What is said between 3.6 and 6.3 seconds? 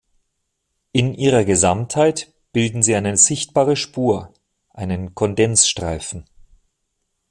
Spur, einen Kondensstreifen.